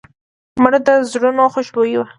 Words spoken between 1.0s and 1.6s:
زړونو